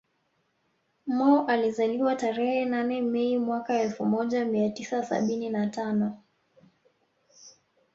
[1.05, 6.21] Mo alizaliwa tarehe nane Mei mwaka elfu moja mia tisa sabini na tano